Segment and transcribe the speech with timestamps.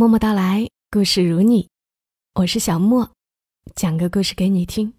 [0.00, 1.68] 默默到来，故事如你，
[2.36, 3.10] 我是小莫，
[3.74, 4.94] 讲个故事给你听。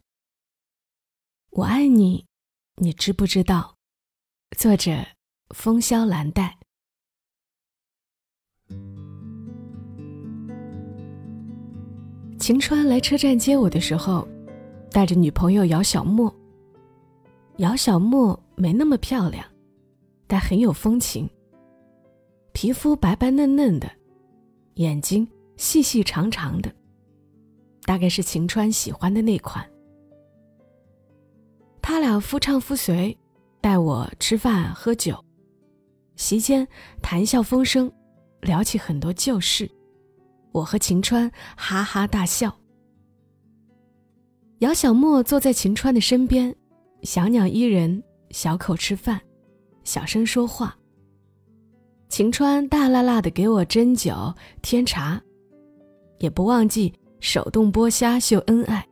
[1.49, 2.27] 我爱你，
[2.75, 3.77] 你知不知道？
[4.55, 5.03] 作者：
[5.55, 6.55] 风萧兰黛。
[12.37, 14.27] 晴川来车站接我的时候，
[14.91, 16.31] 带着女朋友姚小莫。
[17.57, 19.43] 姚小莫没那么漂亮，
[20.27, 21.27] 但很有风情。
[22.53, 23.91] 皮肤白白嫩嫩的。
[24.81, 25.27] 眼睛
[25.57, 26.73] 细细长长的，
[27.83, 29.63] 大概是晴川喜欢的那款。
[31.81, 33.15] 他俩夫唱妇随，
[33.61, 35.23] 带我吃饭喝酒，
[36.15, 36.67] 席间
[37.01, 37.91] 谈笑风生，
[38.41, 39.69] 聊起很多旧事。
[40.51, 42.55] 我和晴川哈哈大笑。
[44.59, 46.55] 姚小莫坐在晴川的身边，
[47.03, 49.21] 小鸟依人，小口吃饭，
[49.83, 50.75] 小声说话。
[52.11, 55.19] 晴川大辣辣的给我斟酒添茶，
[56.19, 58.85] 也不忘记手动剥虾秀恩爱。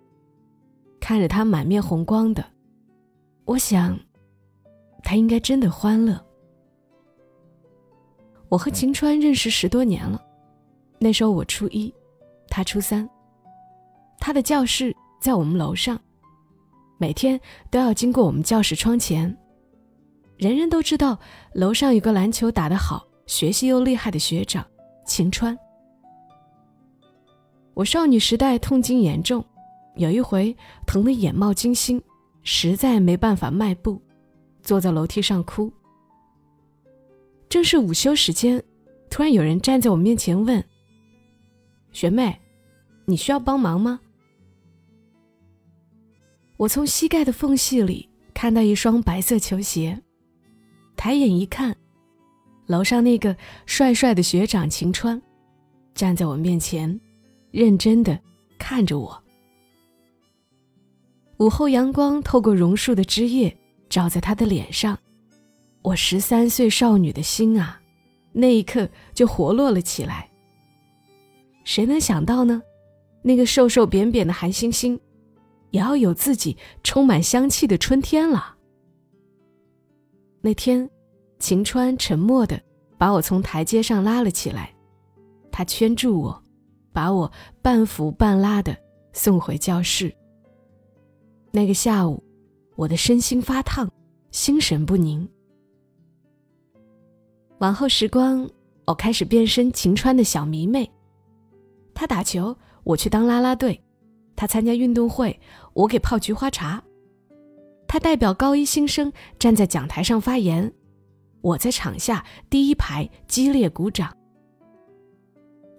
[1.02, 2.42] 看着他满面红光的，
[3.44, 4.00] 我想，
[5.04, 6.18] 他应该真的欢乐。
[8.48, 10.24] 我和晴川认识十多年了，
[10.98, 11.94] 那时候我初一，
[12.48, 13.08] 他初三。
[14.18, 16.00] 他的教室在我们楼上，
[16.98, 17.38] 每天
[17.70, 19.38] 都要经过我们教室窗前。
[20.38, 21.20] 人人都知道
[21.52, 23.06] 楼上有个篮球打得好。
[23.30, 24.66] 学习又厉害的学长
[25.06, 25.56] 晴川，
[27.76, 29.46] 我少女时代痛经严重，
[29.98, 30.54] 有一回
[30.88, 32.02] 疼得眼冒金星，
[32.42, 34.02] 实在没办法迈步，
[34.64, 35.72] 坐在楼梯上哭。
[37.48, 38.62] 正是午休时间，
[39.12, 40.64] 突然有人站在我面前问
[41.94, 42.36] ：“学妹，
[43.06, 44.00] 你需要帮忙吗？”
[46.58, 50.02] 我从膝盖的缝隙里看到一双白色球鞋，
[50.96, 51.78] 抬眼一看。
[52.70, 55.20] 楼上那个帅帅的学长晴川，
[55.96, 57.00] 站在我面前，
[57.50, 58.18] 认真的
[58.60, 59.24] 看着我。
[61.38, 63.58] 午后阳光透过榕树的枝叶，
[63.90, 64.96] 照在他的脸上，
[65.82, 67.82] 我十三岁少女的心啊，
[68.34, 70.30] 那一刻就活络了起来。
[71.64, 72.62] 谁能想到呢？
[73.24, 75.00] 那个瘦瘦扁扁的韩星星，
[75.72, 78.56] 也要有自己充满香气的春天了。
[80.42, 80.88] 那天。
[81.42, 82.62] 晴川沉默的
[83.00, 84.76] 把我从台阶上拉了起来，
[85.50, 86.44] 他圈住我，
[86.92, 88.78] 把我半扶半拉的
[89.14, 90.14] 送回教室。
[91.50, 92.22] 那个下午，
[92.76, 93.90] 我的身心发烫，
[94.32, 95.26] 心神不宁。
[97.60, 98.48] 往后时光，
[98.86, 100.92] 我开始变身晴川的小迷妹。
[101.94, 103.80] 他打球，我去当啦啦队；
[104.36, 105.40] 他参加运动会，
[105.74, 106.82] 我给泡菊花茶；
[107.88, 110.74] 他代表高一新生站在讲台上发言。
[111.42, 114.16] 我在场下第一排激烈鼓掌。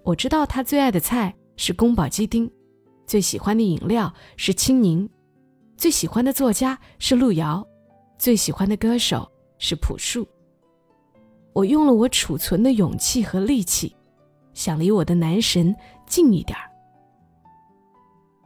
[0.02, 2.50] 我知道他最爱的菜是宫保鸡丁，
[3.06, 5.08] 最喜欢的饮料是青柠，
[5.76, 7.66] 最喜欢的作家是路遥，
[8.18, 10.26] 最喜欢的歌手是朴树。
[11.52, 13.94] 我用了我储存的勇气和力气，
[14.54, 15.74] 想离我的男神
[16.06, 16.70] 近一点儿。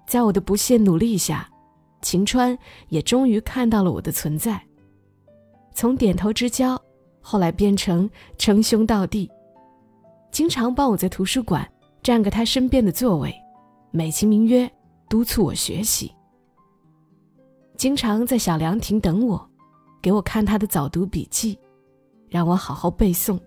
[0.07, 1.49] 在我的不懈努力下，
[2.03, 2.59] 晴川
[2.89, 4.61] 也终于看到了我的存在，
[5.73, 6.81] 从点头之交。
[7.27, 9.31] 后来变成称兄道弟，
[10.31, 11.67] 经常帮我在图书馆
[12.03, 13.35] 占个他身边的座位，
[13.91, 14.71] 美其名曰
[15.09, 16.13] 督促我学习。
[17.79, 19.51] 经常在小凉亭等我，
[20.03, 21.59] 给我看他的早读笔记，
[22.29, 23.41] 让我好好背诵。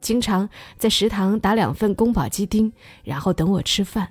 [0.00, 2.70] 经常在食堂打两份宫保鸡丁，
[3.04, 4.08] 然后等我吃饭。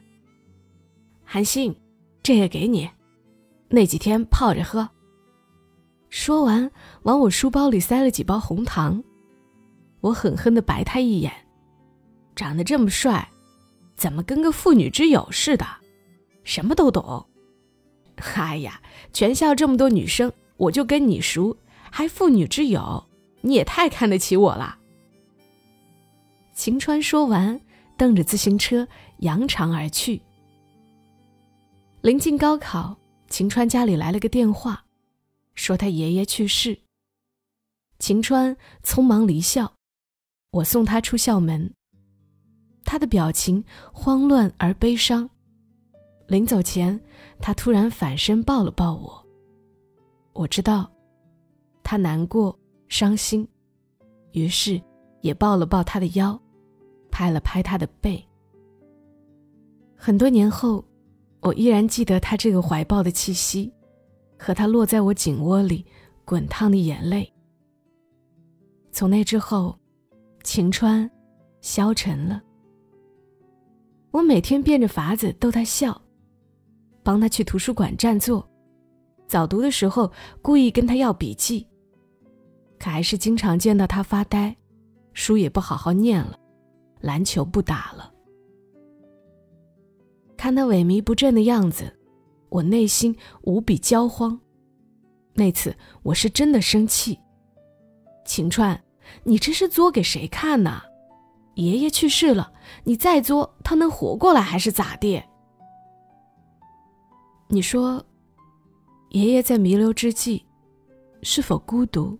[1.26, 1.76] 韩信，
[2.24, 2.90] 这也给你，
[3.68, 4.88] 那几天泡着喝。
[6.10, 6.70] 说完，
[7.04, 9.04] 往我书包里塞了几包红糖，
[10.02, 11.32] 我狠狠地白他一眼
[12.36, 13.30] ：“长得这么帅，
[13.96, 15.66] 怎么跟个妇女之友似的？
[16.44, 17.26] 什么都懂。
[18.36, 18.82] 哎呀，
[19.14, 21.56] 全校这么多女生，我就跟你熟，
[21.92, 23.06] 还妇女之友？
[23.42, 24.78] 你也太看得起我了。”
[26.54, 27.62] 晴川说完，
[27.98, 28.88] 蹬着自行车
[29.20, 30.22] 扬长而去。
[32.02, 32.98] 临近高考，
[33.30, 34.84] 晴川家里来了个电话。
[35.60, 36.80] 说他爷爷去世。
[38.00, 39.74] 晴川匆忙离校，
[40.52, 41.70] 我送他出校门。
[42.86, 43.62] 他的表情
[43.92, 45.30] 慌乱而悲伤。
[46.28, 46.98] 临走前，
[47.42, 49.28] 他突然反身抱了抱我。
[50.32, 50.90] 我知道，
[51.84, 52.58] 他难过、
[52.88, 53.46] 伤心，
[54.32, 54.82] 于是
[55.20, 56.42] 也抱了抱他的腰，
[57.12, 58.26] 拍了拍他的背。
[59.98, 60.86] 很多年后，
[61.42, 63.70] 我依然记得他这个怀抱的气息。
[64.40, 65.86] 和他落在我颈窝里
[66.24, 67.32] 滚烫的眼泪。
[68.92, 69.78] 从那之后，
[70.44, 71.10] 晴川
[71.62, 72.42] 消沉了，
[74.12, 76.02] 我每天变着法子逗他笑，
[77.04, 78.48] 帮他去图书馆占座，
[79.28, 81.68] 早读的时候故意跟他要笔记。
[82.80, 84.56] 可还是经常见到他发呆，
[85.12, 86.40] 书也不好好念了，
[87.02, 88.14] 篮球不打了。
[90.38, 91.99] 看他萎靡不振的样子，
[92.50, 94.40] 我内心无比焦慌。
[95.34, 97.20] 那次我是真的生气。
[98.26, 98.80] 晴川，
[99.24, 100.82] 你这是作给谁看呢？
[101.56, 102.52] 爷爷去世了，
[102.84, 105.22] 你再作，他能活过来还是咋地？
[107.48, 108.06] 你说，
[109.10, 110.46] 爷爷在弥留之际，
[111.24, 112.18] 是否孤独？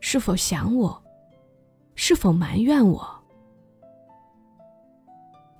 [0.00, 1.02] 是否想我？
[1.94, 3.06] 是否埋怨我？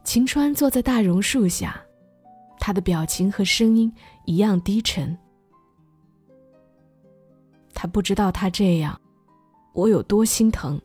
[0.04, 1.82] 晴川坐在大榕树下，
[2.68, 3.90] 他的表情和声音
[4.26, 5.16] 一样低沉。
[7.72, 9.00] 他不知道他这样，
[9.72, 10.78] 我有多心疼。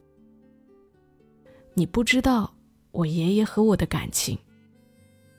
[1.73, 2.49] 你不知道
[2.91, 4.39] 我爷爷和我的感情，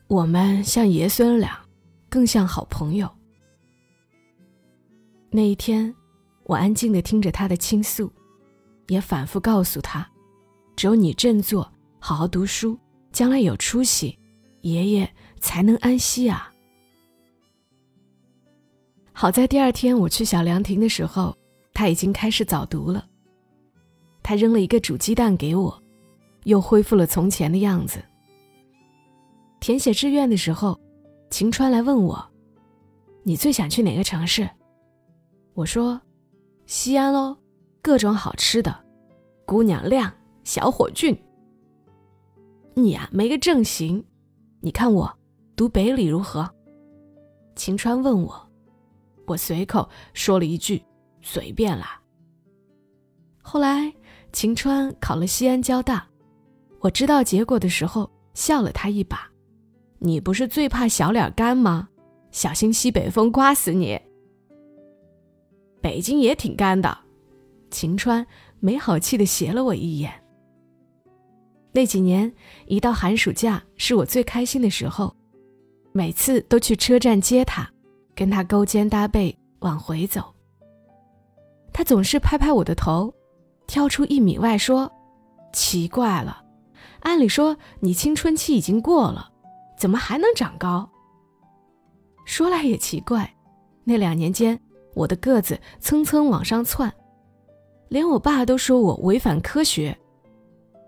[0.06, 1.58] 我们像爷孙俩，
[2.10, 3.10] 更像好朋友。
[5.30, 5.94] 那一天，
[6.42, 8.12] 我安静的听着他的倾诉，
[8.88, 10.06] 也反复告诉他，
[10.76, 12.78] 只有你振作，好好读书。
[13.12, 14.18] 将来有出息，
[14.60, 15.10] 爷爷
[15.44, 16.50] 才能安息啊！
[19.12, 21.36] 好在第二天我去小凉亭的时候，
[21.74, 23.06] 他已经开始早读了。
[24.22, 25.82] 他扔了一个煮鸡蛋给我，
[26.44, 28.02] 又恢复了从前的样子。
[29.60, 30.80] 填写志愿的时候，
[31.28, 32.26] 晴川来问我
[33.22, 34.48] ：“你最想去哪个城市？”
[35.52, 36.00] 我说
[36.64, 37.36] ：“西安喽，
[37.82, 38.74] 各种好吃的，
[39.44, 40.10] 姑娘靓，
[40.42, 41.14] 小伙俊。”
[42.72, 44.02] 你呀，没个正形，
[44.60, 45.18] 你看我
[45.56, 46.48] 读北理如何？
[47.54, 48.50] 晴川问我，
[49.24, 50.82] 我随口说了一句，
[51.20, 52.00] 随便啦。
[53.40, 53.92] 后来
[54.32, 56.04] 晴川考了西安交大，
[56.80, 59.30] 我知道结果的时候笑了他一把。
[60.00, 61.88] 你不是最怕小脸干吗？
[62.32, 64.00] 小心西北风刮死你。
[65.80, 66.98] 北京也挺干的，
[67.70, 68.26] 晴川
[68.58, 70.12] 没好气的斜了我一眼。
[71.70, 72.32] 那几年，
[72.66, 75.14] 一到寒暑假是我最开心的时候，
[75.96, 77.70] 每次都去车站接他，
[78.16, 80.34] 跟他勾肩搭背往回走。
[81.72, 83.14] 他总是拍拍我的头，
[83.68, 84.90] 跳出一米外说
[85.54, 86.42] ：“奇怪了，
[87.02, 89.30] 按理说你青春期已经过了，
[89.78, 90.90] 怎么还能长高？”
[92.26, 93.32] 说来也奇怪，
[93.84, 94.60] 那两年间
[94.94, 96.92] 我的个子蹭蹭往上窜，
[97.86, 99.96] 连我爸都说我违反科学。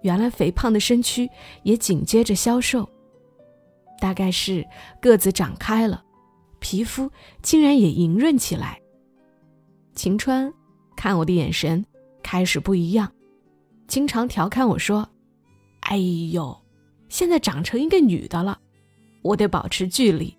[0.02, 1.30] 原来肥胖的身躯
[1.62, 2.88] 也紧接着消瘦，
[4.00, 4.66] 大概是
[5.00, 6.04] 个子长开了，
[6.60, 7.10] 皮肤
[7.42, 8.80] 竟然也莹润起来。
[9.94, 10.52] 晴川
[10.96, 11.84] 看我的眼神
[12.22, 13.10] 开始不一样，
[13.86, 15.08] 经常调侃我说
[15.88, 16.56] ：“哎呦，
[17.08, 18.58] 现在长成一个女的了，
[19.22, 20.36] 我得保持距离。”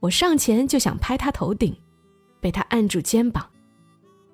[0.00, 1.74] 我上前就想拍他头顶，
[2.40, 3.48] 被他按住肩膀，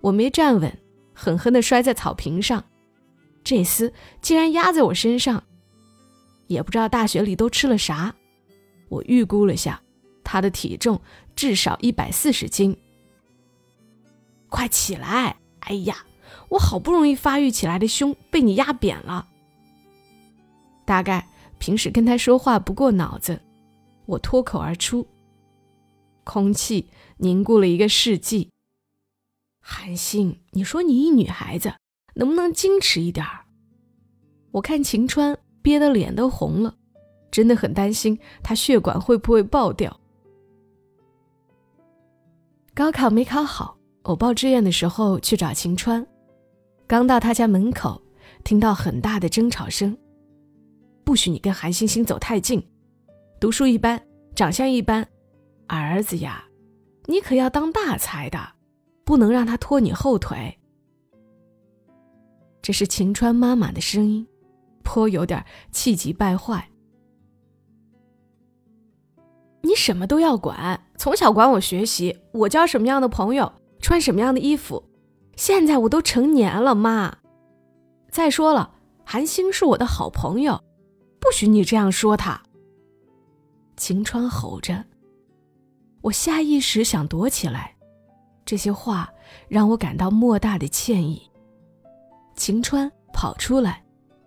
[0.01, 0.77] 我没站稳，
[1.15, 2.63] 狠狠地摔在草坪上。
[3.45, 5.43] 这厮竟然压在我身上，
[6.53, 8.15] 也不知道大学里都吃了啥。
[8.89, 9.83] 我预估了下，
[10.23, 11.01] 他的体重
[11.35, 12.77] 至少一百四十斤。
[14.49, 15.37] 快起来！
[15.61, 16.05] 哎呀，
[16.51, 19.29] 我好不容易发育起来的胸被你压扁了。
[20.85, 21.27] 大概
[21.59, 23.41] 平时跟他说话不过脑子，
[24.07, 25.07] 我脱口而出。
[26.25, 28.51] 空气凝固了一个世纪。
[29.61, 31.75] 韩信，你说你一女孩子。
[32.15, 33.47] 能不能矜持一点儿？
[34.51, 36.75] 我看晴川憋得脸都红了，
[37.31, 39.99] 真的很担心他血管会不会爆掉。
[42.75, 46.05] 高考没考好，我报志愿的时候去找晴川，
[46.87, 48.01] 刚到他家门口，
[48.45, 49.97] 听到很大的争吵声。
[51.05, 52.65] 不许你跟韩星星走太近，
[53.39, 54.01] 读书一般，
[54.35, 55.07] 长相一般，
[55.67, 56.45] 儿子呀，
[57.07, 58.39] 你可要当大才的，
[59.05, 60.59] 不能让他拖你后腿。
[62.63, 64.27] 这是晴川妈妈的声音，
[64.83, 66.69] 颇有点气急败坏。
[69.63, 74.83] 你什么都要管，从小管我学习，我交什么样的朋友，穿什么样的衣服。
[75.37, 77.17] 现在我都成年了，妈。
[78.11, 78.75] 再说了，
[79.05, 80.63] 韩星是我的好朋友，
[81.19, 82.43] 不许你这样说他。
[83.77, 84.85] 晴川吼着，
[86.03, 87.75] 我下意识想躲起来，
[88.45, 89.09] 这些话
[89.49, 91.23] 让我感到莫大的歉意。
[92.37, 93.82] 晴川跑出来，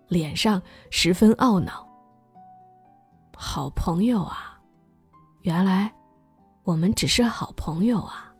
[0.08, 0.60] 脸上
[0.90, 1.86] 十分懊恼。
[3.36, 4.60] 好朋友啊，
[5.42, 5.92] 原来
[6.64, 8.32] 我们只是好朋友啊！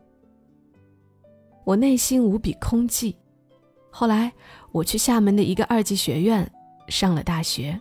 [1.64, 3.14] 我内心无比空寂。
[3.90, 4.32] 后来
[4.72, 6.50] 我去厦门的一个二级学院
[6.88, 7.78] 上了大学。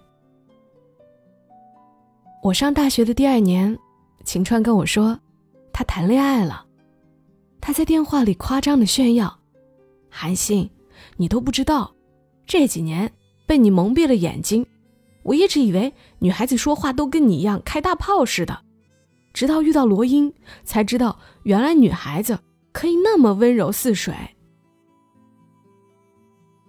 [2.41, 3.77] 我上大学的第二年，
[4.23, 5.19] 晴川跟我说，
[5.73, 6.65] 他谈恋爱了。
[7.59, 9.39] 他在电话里夸张的炫耀
[10.09, 10.69] ：“韩信，
[11.17, 11.91] 你都不知道，
[12.45, 13.11] 这几年
[13.45, 14.65] 被你蒙蔽了眼睛。
[15.23, 18.61] 我一直以为女孩子说话都跟你一样开大炮似的，
[19.33, 20.33] 直到遇到罗英，
[20.63, 22.39] 才知道原来女孩子
[22.71, 24.13] 可以那么温柔似水。”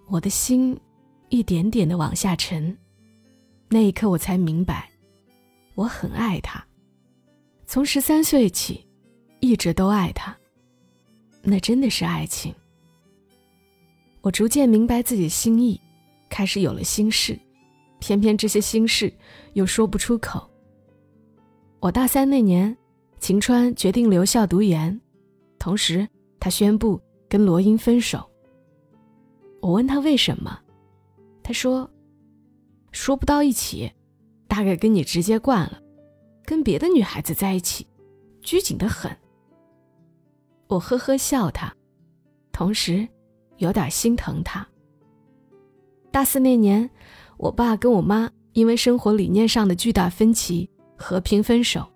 [0.09, 0.79] 我的心
[1.29, 2.77] 一点点的往下沉，
[3.69, 4.89] 那一刻我才明白，
[5.75, 6.65] 我很爱他。
[7.65, 8.87] 从十三岁起，
[9.41, 10.35] 一直都爱他。
[11.43, 12.55] 那真的是爱情。
[14.21, 15.79] 我逐渐明白自己心意，
[16.29, 17.37] 开始有了心事，
[17.99, 19.11] 偏偏这些心事
[19.53, 20.49] 又说不出口。
[21.79, 22.75] 我大三那年，
[23.19, 24.99] 晴川决定留校读研，
[25.59, 26.07] 同时
[26.39, 28.27] 他宣布跟罗英分手。
[29.61, 30.59] 我问他为什么，
[31.43, 31.89] 他说
[32.91, 33.91] ：“说不到一起，
[34.47, 35.81] 大概跟你直接惯了，
[36.45, 37.87] 跟别的女孩子在一起，
[38.41, 39.11] 拘谨的很。”
[40.67, 41.73] 我呵呵笑他，
[42.51, 43.07] 同时
[43.57, 44.67] 有点心疼他。
[46.17, 46.89] 大四那年，
[47.37, 51.87] 我爸跟我妈因为生活理念上的巨大分歧和平分手，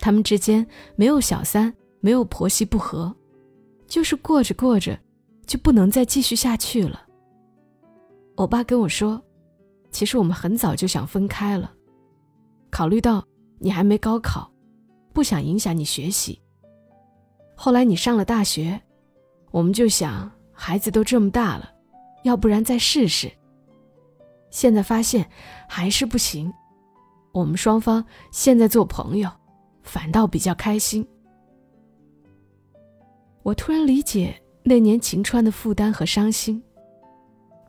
[0.00, 0.66] 他们之间
[0.96, 3.14] 没有小三，没有婆媳不和，
[3.86, 4.98] 就是过着过着。
[5.46, 7.06] 就不能再继续下去了。
[8.34, 9.22] 我爸跟我说，
[9.92, 11.72] 其实我们很早就想分开了，
[12.72, 13.24] 考虑到
[13.60, 14.50] 你还没高考，
[15.12, 16.42] 不想影响你学习。
[17.54, 18.80] 后来你上了大学，
[19.52, 21.72] 我们就想孩子都这么大了，
[22.28, 23.32] 要不然再试试。
[24.50, 25.28] 现在发现
[25.68, 26.52] 还是不行，
[27.32, 29.30] 我们双方现在做朋友，
[29.82, 31.06] 反倒比较开心。
[33.42, 34.40] 我突然理解。
[34.64, 36.62] 那年晴川的负担和伤心，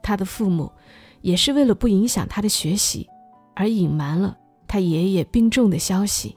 [0.03, 0.69] 他的父母
[1.21, 3.07] 也是为了不影响他的学习，
[3.55, 4.37] 而隐瞒了
[4.67, 6.35] 他爷爷病重的消息。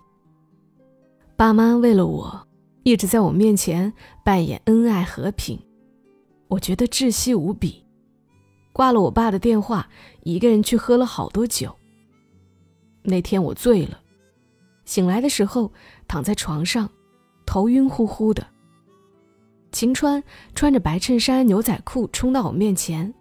[1.34, 2.46] 爸妈为了我，
[2.84, 3.92] 一直在我面前
[4.24, 5.58] 扮演恩爱和平，
[6.46, 7.81] 我觉得窒息无比。
[8.72, 9.88] 挂了我爸的电话，
[10.22, 11.74] 一个人去喝了好多酒。
[13.02, 14.00] 那天我醉了，
[14.84, 15.72] 醒来的时候
[16.06, 16.90] 躺在床上，
[17.44, 18.46] 头晕乎乎的。
[19.72, 20.22] 晴川
[20.54, 23.12] 穿着白衬衫、牛仔裤冲到我面前，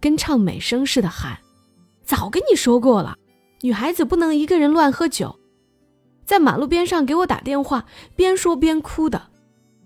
[0.00, 1.38] 跟唱美声似的喊
[2.04, 3.16] ：“早跟你说过了，
[3.62, 5.38] 女孩子不能一个人乱喝酒。”
[6.24, 7.84] 在马路边上给我打电话，
[8.14, 9.30] 边说边哭的，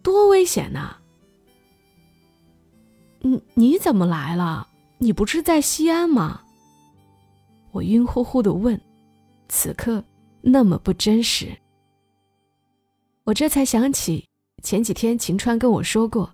[0.02, 0.98] 多危险呐！
[3.20, 4.68] 你你怎么来了？
[4.98, 6.42] 你不是在西安吗？
[7.72, 8.80] 我晕乎乎的问，
[9.48, 10.02] 此刻
[10.40, 11.56] 那么不真实。
[13.24, 14.24] 我这才想起。
[14.62, 16.32] 前几天晴川跟我说过，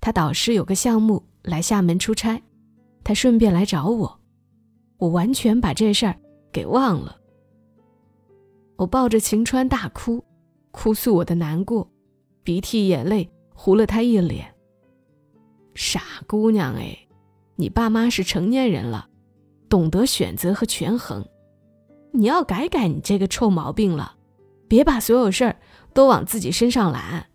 [0.00, 2.40] 他导师有个项目来厦门出差，
[3.02, 4.20] 他顺便来找我，
[4.98, 6.14] 我完全把这事儿
[6.52, 7.16] 给忘了。
[8.76, 10.22] 我抱着晴川大哭，
[10.70, 11.90] 哭诉我的难过，
[12.44, 14.54] 鼻涕眼泪糊了他一脸。
[15.74, 16.96] 傻姑娘哎，
[17.56, 19.08] 你爸妈是成年人了，
[19.68, 21.26] 懂得选择和权衡，
[22.12, 24.16] 你要改改你这个臭毛病了，
[24.68, 25.56] 别把所有事儿
[25.92, 27.26] 都往自己身上揽。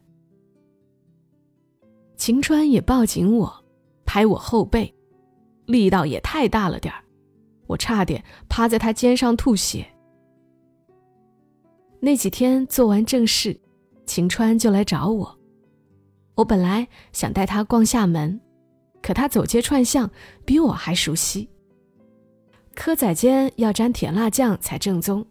[2.15, 3.65] 晴川也抱紧我，
[4.05, 4.93] 拍我后背，
[5.65, 7.03] 力道也太大了点儿，
[7.65, 9.85] 我差点趴在他肩上吐血。
[11.99, 13.59] 那几天做完正事，
[14.05, 15.39] 晴川就来找我。
[16.35, 18.39] 我本来想带他逛厦门，
[19.01, 20.09] 可他走街串巷
[20.45, 21.49] 比我还熟悉。
[22.75, 25.25] 蚵仔煎要沾甜辣酱才正宗，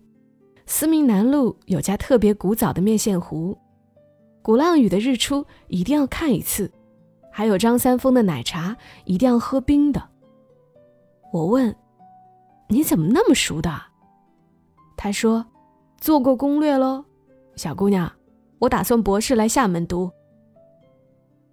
[0.66, 3.56] 思明南路有家特别古早的面线糊，
[4.42, 6.70] 鼓浪屿的日出一定要看一次。
[7.32, 10.02] 还有张三丰的奶茶一定要喝冰的。
[11.32, 11.74] 我问
[12.68, 13.70] ：“你怎么那么熟的？”
[14.98, 15.46] 他说
[16.00, 17.04] ：“做过攻略喽，
[17.54, 18.12] 小姑娘，
[18.58, 20.10] 我打算博士来厦门读。”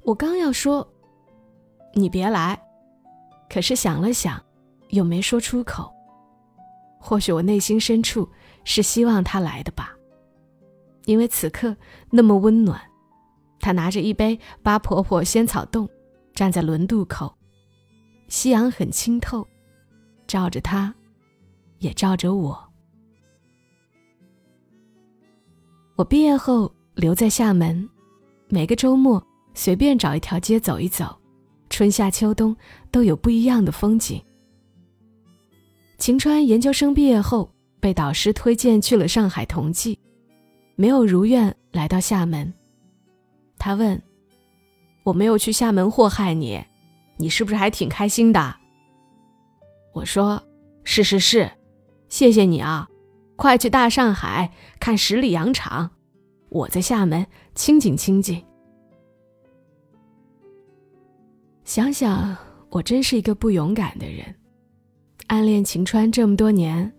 [0.03, 0.85] 我刚要说
[1.97, 2.59] ：“你别来。”
[3.49, 4.43] 可是想了想，
[4.89, 5.91] 又没说出口。
[6.99, 8.27] 或许我内心深处
[8.63, 9.95] 是希望他来的吧，
[11.05, 11.75] 因为此刻
[12.09, 12.79] 那么温暖。
[13.59, 15.87] 他拿着一杯八婆婆仙草冻，
[16.33, 17.33] 站在轮渡口，
[18.27, 19.47] 夕阳很清透，
[20.27, 20.93] 照着他，
[21.79, 22.63] 也照着我。
[25.95, 27.89] 我毕业后留在厦门，
[28.49, 31.17] 每个周末随便找一条街走一走，
[31.69, 32.55] 春夏秋冬
[32.91, 34.21] 都有不一样的风景。
[35.97, 39.97] 晴川研究生毕业后，被导师推荐去了上海同济，
[40.75, 42.53] 没有如愿来到厦门。
[43.57, 44.01] 他问
[45.03, 46.63] ：“我没有去厦门祸害你，
[47.17, 48.55] 你是不是还挺开心的？”
[49.93, 50.41] 我说
[50.85, 51.51] ：“是是是，
[52.09, 52.87] 谢谢你啊，
[53.35, 55.89] 快去大上海看十里洋场，
[56.49, 58.43] 我在厦门清静清静。
[61.67, 62.33] 想想，
[62.69, 64.23] 我真是一个不勇敢的人。
[65.27, 66.89] 暗恋晴川这么多年，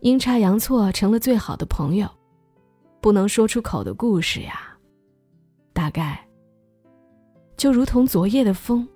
[0.00, 2.08] 阴差阳错成了最好的朋友，
[3.02, 4.74] 不能说出口的故事呀，
[5.74, 6.26] 大概
[7.58, 8.88] 就如同昨夜的风，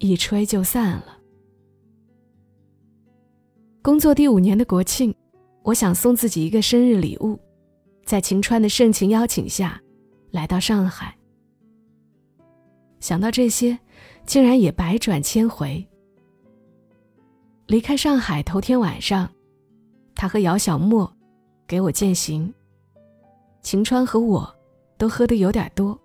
[0.00, 1.16] 一吹就散了。
[3.80, 5.14] 工作第五年的国庆，
[5.62, 7.40] 我想送自己一个生日礼物，
[8.04, 9.80] 在晴川的盛情邀请下，
[10.30, 11.16] 来到上海。
[13.00, 13.78] 想到这些，
[14.26, 15.86] 竟然也百转千回。
[17.66, 19.30] 离开上海头天晚上，
[20.14, 21.12] 他和姚小莫
[21.66, 22.52] 给我饯行。
[23.62, 24.52] 晴川和我
[24.96, 25.98] 都喝得有点多。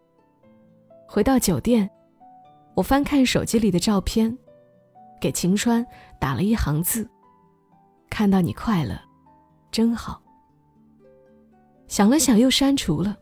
[1.08, 1.90] 回到酒店，
[2.76, 4.38] 我翻看手机里的照片，
[5.22, 5.86] 给晴川
[6.20, 7.10] 打了一行字
[8.10, 9.00] ：“看到你快乐，
[9.72, 10.22] 真好。”
[11.88, 13.18] 想了想，又删除了。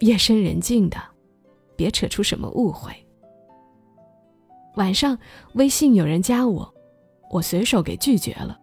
[0.00, 0.96] 夜深人静的，
[1.76, 2.92] 别扯出什么误会。
[4.76, 5.18] 晚上
[5.54, 6.74] 微信有人加我。
[7.30, 8.58] 我随手给拒绝了，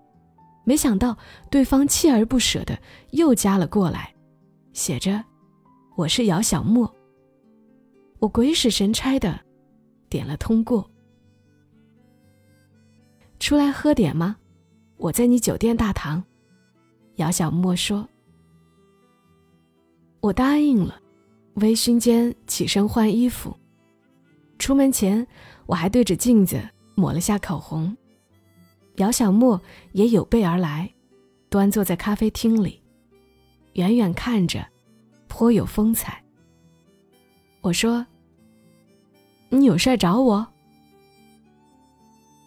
[0.64, 1.18] 没想到
[1.50, 2.80] 对方锲而不舍的
[3.12, 4.14] 又加了过来，
[4.72, 5.22] 写着
[5.98, 6.90] ：“我是姚小莫。”
[8.20, 9.38] 我鬼使神差的
[10.08, 10.90] 点了通过。
[13.40, 14.38] 出来喝点吗？
[14.98, 16.24] 我在你酒店大堂。
[17.16, 18.08] 姚小莫说。
[20.22, 21.02] 我答应了，
[21.56, 23.58] 微醺间起身换衣服。
[24.62, 25.26] 出门前，
[25.66, 26.62] 我还对着镜子
[26.94, 27.98] 抹了下口红。
[28.98, 29.60] 姚小莫
[29.94, 30.88] 也有备而来，
[31.50, 32.80] 端坐在咖啡厅里，
[33.74, 34.64] 远远看着，
[35.28, 36.24] 颇有风采。
[37.62, 38.06] 我说
[39.50, 40.48] ：“你有事找我？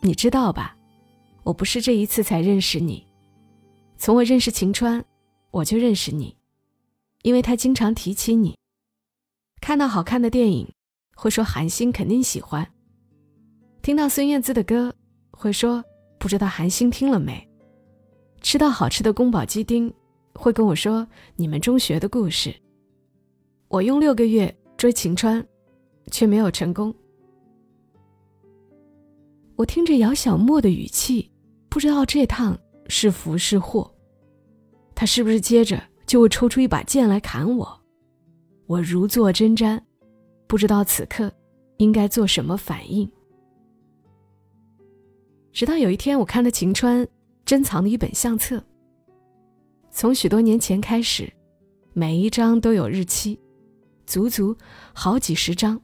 [0.01, 0.77] 你知道吧？
[1.43, 3.05] 我不是这一次才认识你，
[3.97, 5.05] 从我认识晴川，
[5.51, 6.37] 我就认识你，
[7.23, 8.57] 因为他经常提起你。
[9.61, 10.73] 看到好看的电影，
[11.15, 12.65] 会说韩星肯定喜欢；
[13.83, 14.95] 听到孙燕姿的歌，
[15.31, 15.85] 会说。”
[16.17, 17.47] 不知道韩星听了没？
[18.41, 19.93] 吃到好吃的宫保鸡丁，
[20.33, 22.55] 会跟我说你们中学的故事。
[23.69, 25.47] 我用六个月追晴川，
[26.11, 26.95] 却没有成功。
[29.55, 31.31] 我听着姚小莫的语气，
[31.69, 33.95] 不知道这趟是福是祸。
[34.95, 37.81] 他是不是接着就会抽出一把剑来砍我？
[38.67, 39.79] 我如坐针毡，
[40.55, 41.33] 不知道此刻
[41.79, 43.11] 应该做什么反应。
[45.53, 47.05] 直到有一天，我看了晴川
[47.45, 48.63] 珍藏的一本相册。
[49.91, 51.29] 从许多年前开始，
[51.93, 53.37] 每一张都有日期，
[54.07, 54.57] 足足
[54.93, 55.81] 好几十张，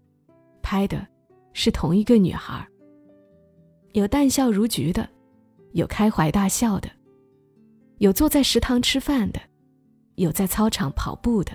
[0.63, 1.05] 拍的
[1.53, 2.65] 是同一个女孩。
[3.95, 5.11] 有淡笑如菊的，
[5.73, 6.89] 有开怀大笑的，
[7.99, 9.41] 有坐在食堂吃饭的，
[10.15, 11.51] 有在操场跑步的，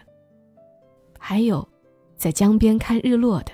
[1.18, 1.66] 还有
[2.18, 3.52] 在江边看日落的。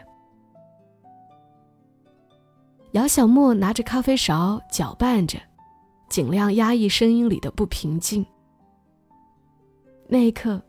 [2.91, 5.39] 姚小莫拿着咖啡勺搅拌着，
[6.10, 8.26] 尽量压抑声音里的不平静。
[10.08, 10.62] 那一刻，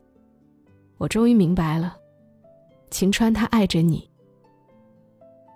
[0.99, 1.97] 我终于明白了，
[2.91, 4.09] 晴川他爱着你。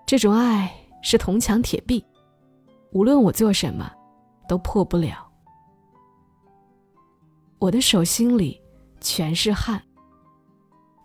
[0.05, 0.69] 这种爱
[1.01, 2.03] 是铜墙铁壁，
[2.91, 3.89] 无论我做什么，
[4.47, 5.25] 都破不了。
[7.59, 8.61] 我的手心里
[8.99, 9.81] 全是汗。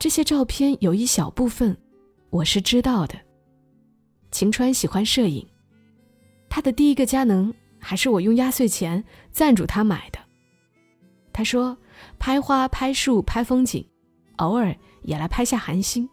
[0.02, 1.76] 这些照片有一小部分，
[2.30, 3.14] 我是知道的。
[4.32, 5.46] 晴川喜欢摄影。
[6.48, 10.18] 他的第一个佳能还是我用压岁钱赞助他买的。
[11.32, 11.78] 他说
[12.18, 13.86] ：“拍花、拍树、拍风景，
[14.38, 16.08] 偶尔也来拍下寒星。”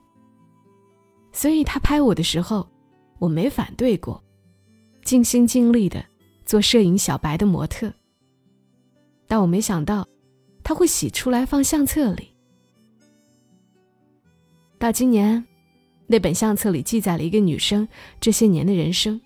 [1.33, 2.69] 所以他拍我的时候，
[3.17, 4.23] 我没反对过，
[5.03, 6.05] 尽心尽力的
[6.45, 7.91] 做摄影小白的模特。
[9.27, 10.07] 但我没想到，
[10.63, 12.28] 他会洗出来放相册里。
[14.79, 15.45] 到今年，
[16.07, 17.85] 那本相册里记载了一个女生
[18.21, 19.19] 这些年的人生。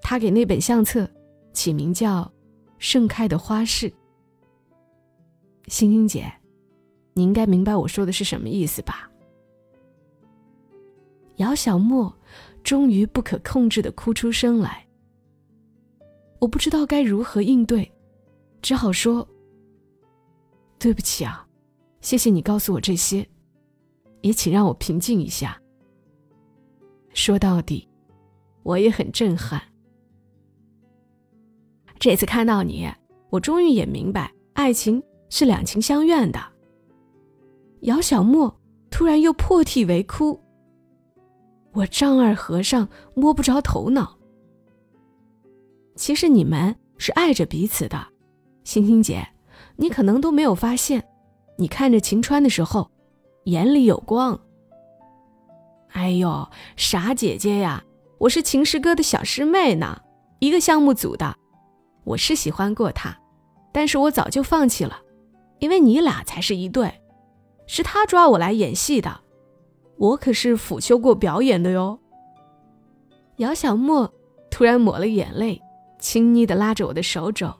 [0.00, 1.08] 她给那本相册
[1.52, 2.22] 起名叫
[2.78, 3.90] 《盛开的花市》。
[5.66, 6.32] 星星姐，
[7.12, 9.10] 你应该明白我说的是什么意思吧？
[11.36, 12.12] 姚小莫
[12.64, 14.86] 终于不可控制的哭出声来。
[16.38, 17.92] 我不知道该如何应对，
[18.62, 19.28] 只好说
[20.80, 21.46] ：“对不起啊，
[22.00, 23.28] 谢谢你告诉我这些，
[24.22, 25.60] 也请让我平静一下。”
[27.12, 27.88] 说到底，
[28.62, 29.60] 我也很震撼。
[31.98, 32.88] 这次看到你，
[33.30, 36.40] 我终于也明白，爱情是两情相愿的。
[37.82, 38.54] 姚小莫
[38.90, 40.40] 突然又破涕为哭，
[41.72, 44.18] 我丈二和尚摸不着头脑。
[45.96, 48.06] 其实你们是爱着彼此的，
[48.64, 49.26] 星星姐，
[49.76, 51.06] 你可能都没有发现，
[51.56, 52.90] 你看着晴川的时候，
[53.44, 54.38] 眼里有光。
[55.92, 57.82] 哎呦，傻姐姐呀，
[58.18, 60.02] 我是秦师哥的小师妹呢，
[60.40, 61.34] 一个项目组的。
[62.04, 63.16] 我是喜欢过他，
[63.72, 65.00] 但是我早就放弃了，
[65.58, 66.92] 因为你俩才是一对，
[67.66, 69.20] 是他抓我来演戏的，
[69.96, 71.98] 我可是辅修过表演的哟。
[73.36, 74.12] 姚小莫
[74.50, 75.60] 突然抹了眼泪，
[75.98, 77.50] 亲昵的拉着我的手肘，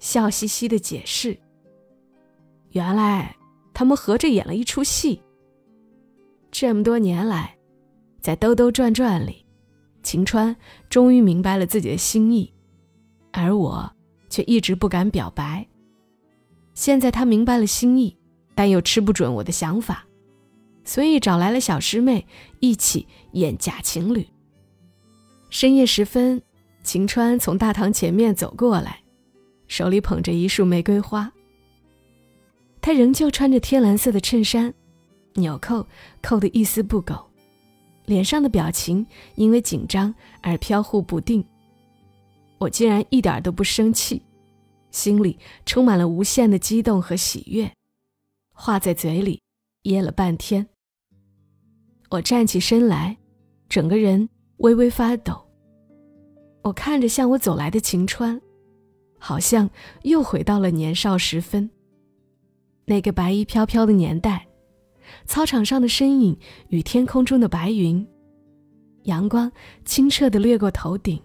[0.00, 1.38] 笑嘻嘻的解释。
[2.70, 3.36] 原来
[3.72, 5.22] 他们合着演了一出戏。
[6.50, 7.56] 这么多年来，
[8.20, 9.44] 在兜兜转转里，
[10.02, 10.54] 晴川
[10.88, 12.52] 终于明白了自己的心意，
[13.32, 13.90] 而我
[14.28, 15.66] 却一直不敢表白。
[16.74, 18.16] 现在他明白了心意，
[18.54, 20.06] 但又吃不准我的想法，
[20.84, 22.26] 所以找来了小师妹
[22.60, 24.26] 一起演假情侣。
[25.50, 26.40] 深夜时分，
[26.82, 29.00] 晴川从大堂前面走过来，
[29.66, 31.30] 手里捧着一束玫瑰花。
[32.80, 34.72] 他仍旧穿着天蓝色的衬衫，
[35.34, 35.86] 纽扣
[36.22, 37.14] 扣得一丝不苟，
[38.06, 41.44] 脸上的表情因为紧张而飘忽不定。
[42.58, 44.20] 我竟然一点都不生气，
[44.90, 47.70] 心里充满了无限的激动和喜悦，
[48.52, 49.40] 话在嘴里
[49.82, 50.66] 噎了半天。
[52.10, 53.16] 我站起身来，
[53.68, 55.40] 整个人微微发抖。
[56.62, 58.40] 我看着向我走来的晴川，
[59.18, 59.70] 好像
[60.02, 61.70] 又回到了年少时分。
[62.86, 64.47] 那个白衣飘飘的年代，
[65.26, 66.36] 操场上的身影
[66.68, 68.06] 与天空中的白云，
[69.04, 69.50] 阳光
[69.84, 71.20] 清澈的掠过头顶。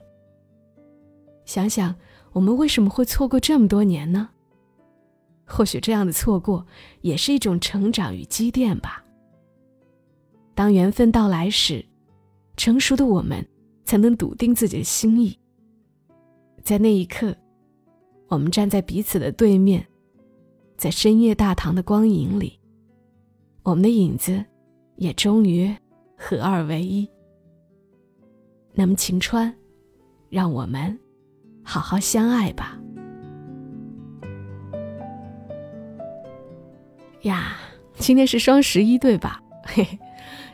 [1.45, 1.95] 想想
[2.31, 4.29] 我们为什么会错过这么多年呢？
[5.45, 6.65] 或许这样的错过
[7.01, 9.03] 也是一种成长与积淀吧。
[10.55, 11.85] 当缘分到来时，
[12.55, 13.45] 成熟的我们
[13.83, 15.37] 才能笃定自己的心意。
[16.61, 17.35] 在那一刻，
[18.29, 19.85] 我们站在彼此的对面。
[20.75, 22.59] 在深夜大堂的光影里，
[23.63, 24.43] 我们的影子
[24.97, 25.73] 也终于
[26.17, 27.09] 合二为一。
[28.73, 29.53] 那么，晴川，
[30.29, 30.99] 让我们
[31.63, 32.77] 好好相爱吧。
[37.21, 37.55] 呀，
[37.95, 39.41] 今天是双十一，对吧？
[39.63, 39.97] 嘿嘿，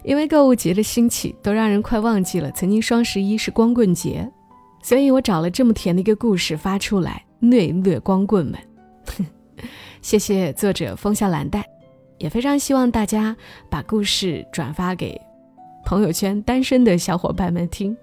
[0.03, 4.31] 因为购物节的兴起，都让人快忘记了曾经双十一是光棍节，
[4.83, 8.59] 所以我找了这么甜的一个故事发出来，虐虐光棍们。
[9.99, 11.67] 谢谢作者风笑蓝带，
[12.19, 13.35] 也非常希望大家
[13.69, 15.19] 把故事转发给
[15.83, 17.97] 朋友圈单身的小伙伴们听。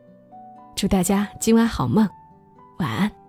[0.75, 2.09] 祝大家今晚好梦，
[2.79, 3.26] 晚安。